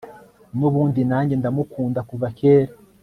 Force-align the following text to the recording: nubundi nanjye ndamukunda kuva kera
nubundi 0.57 1.01
nanjye 1.09 1.33
ndamukunda 1.39 1.99
kuva 2.09 2.27
kera 2.37 2.73